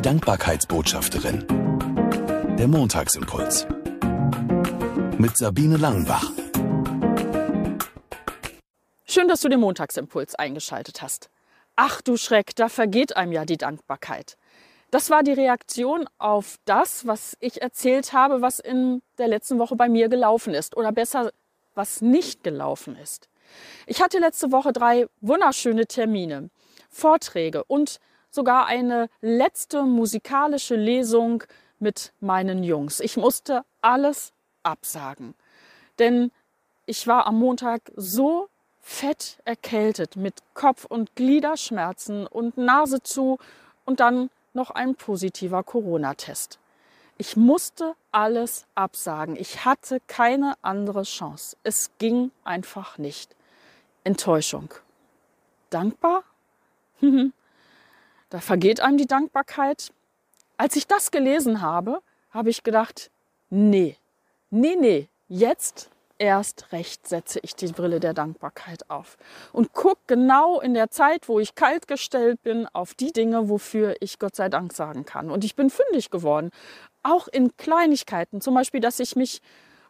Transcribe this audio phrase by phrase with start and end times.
[0.00, 1.44] Die Dankbarkeitsbotschafterin.
[2.58, 3.66] Der Montagsimpuls.
[5.18, 6.32] Mit Sabine Langenbach.
[9.04, 11.28] Schön, dass du den Montagsimpuls eingeschaltet hast.
[11.76, 14.38] Ach du Schreck, da vergeht einem ja die Dankbarkeit.
[14.90, 19.76] Das war die Reaktion auf das, was ich erzählt habe, was in der letzten Woche
[19.76, 20.78] bei mir gelaufen ist.
[20.78, 21.30] Oder besser,
[21.74, 23.28] was nicht gelaufen ist.
[23.84, 26.48] Ich hatte letzte Woche drei wunderschöne Termine,
[26.88, 28.00] Vorträge und
[28.30, 31.44] sogar eine letzte musikalische Lesung
[31.78, 33.00] mit meinen Jungs.
[33.00, 35.34] Ich musste alles absagen,
[35.98, 36.30] denn
[36.86, 38.48] ich war am Montag so
[38.80, 43.38] fett erkältet mit Kopf- und Gliederschmerzen und Nase zu
[43.84, 46.58] und dann noch ein positiver Corona-Test.
[47.18, 49.36] Ich musste alles absagen.
[49.36, 51.56] Ich hatte keine andere Chance.
[51.62, 53.36] Es ging einfach nicht.
[54.04, 54.72] Enttäuschung.
[55.68, 56.24] Dankbar?
[58.30, 59.92] da vergeht einem die Dankbarkeit.
[60.56, 63.10] Als ich das gelesen habe, habe ich gedacht,
[63.50, 63.96] nee,
[64.50, 69.16] nee, nee, jetzt erst recht setze ich die Brille der Dankbarkeit auf
[69.52, 73.96] und guck genau in der Zeit, wo ich kalt gestellt bin, auf die Dinge, wofür
[74.00, 75.30] ich Gott sei Dank sagen kann.
[75.30, 76.50] Und ich bin fündig geworden,
[77.02, 79.40] auch in Kleinigkeiten, zum Beispiel, dass ich mich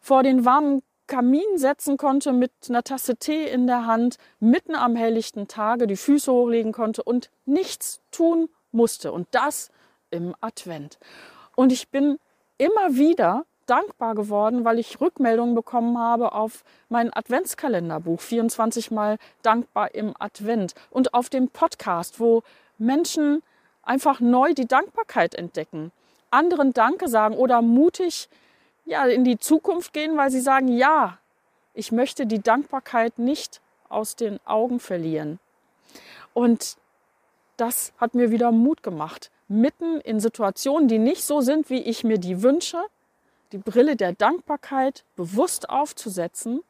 [0.00, 4.94] vor den warmen Kamin setzen konnte mit einer Tasse Tee in der Hand, mitten am
[4.94, 9.10] helllichten Tage die Füße hochlegen konnte und nichts tun musste.
[9.12, 9.70] Und das
[10.10, 10.98] im Advent.
[11.56, 12.20] Und ich bin
[12.58, 19.94] immer wieder dankbar geworden, weil ich Rückmeldungen bekommen habe auf mein Adventskalenderbuch 24 mal dankbar
[19.94, 22.44] im Advent und auf dem Podcast, wo
[22.78, 23.42] Menschen
[23.82, 25.90] einfach neu die Dankbarkeit entdecken,
[26.30, 28.28] anderen Danke sagen oder mutig
[28.90, 31.18] ja, in die Zukunft gehen, weil sie sagen, ja,
[31.74, 35.38] ich möchte die Dankbarkeit nicht aus den Augen verlieren.
[36.34, 36.76] Und
[37.56, 42.02] das hat mir wieder Mut gemacht, mitten in Situationen, die nicht so sind, wie ich
[42.02, 42.82] mir die wünsche,
[43.52, 46.64] die Brille der Dankbarkeit bewusst aufzusetzen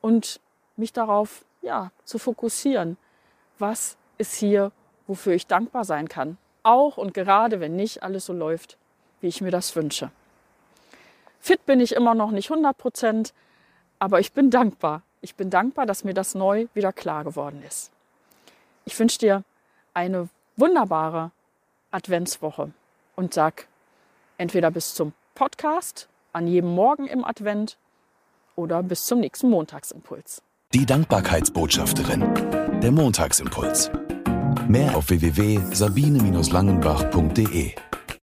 [0.00, 0.40] und
[0.76, 2.96] mich darauf ja, zu fokussieren.
[3.58, 4.70] Was ist hier,
[5.08, 6.38] wofür ich dankbar sein kann?
[6.62, 8.78] Auch und gerade, wenn nicht alles so läuft,
[9.20, 10.12] wie ich mir das wünsche.
[11.40, 13.32] Fit bin ich immer noch nicht 100 Prozent,
[13.98, 15.02] aber ich bin dankbar.
[15.20, 17.90] Ich bin dankbar, dass mir das neu wieder klar geworden ist.
[18.84, 19.42] Ich wünsche dir
[19.94, 21.30] eine wunderbare
[21.90, 22.70] Adventswoche
[23.16, 23.66] und sag
[24.36, 27.76] entweder bis zum Podcast an jedem Morgen im Advent
[28.56, 30.42] oder bis zum nächsten Montagsimpuls.
[30.74, 32.80] Die Dankbarkeitsbotschafterin.
[32.80, 33.90] Der Montagsimpuls.
[34.68, 37.87] Mehr auf www.sabine-langenbach.de